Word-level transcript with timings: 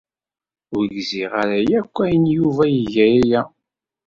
Ur 0.75 0.83
gziɣ 0.95 1.31
ara 1.41 1.57
akk 1.79 1.95
ayen 2.03 2.25
Yuba 2.35 2.63
i 2.67 2.75
iga 2.81 3.05
aya. 3.21 3.41